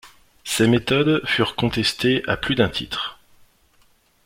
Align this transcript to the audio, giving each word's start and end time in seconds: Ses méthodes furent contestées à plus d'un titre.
Ses 0.43 0.67
méthodes 0.67 1.21
furent 1.25 1.55
contestées 1.55 2.23
à 2.27 2.35
plus 2.35 2.55
d'un 2.55 2.69
titre. 2.69 3.19